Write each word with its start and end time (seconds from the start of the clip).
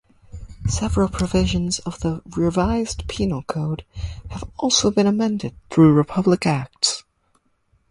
Several 0.67 1.07
provisions 1.09 1.77
of 1.77 1.99
the 1.99 2.23
Revised 2.35 3.07
Penal 3.07 3.43
Code 3.43 3.85
have 4.31 4.43
also 4.57 4.89
been 4.89 5.05
amended 5.05 5.53
through 5.69 5.93
Republic 5.93 6.47
Acts. 6.47 7.03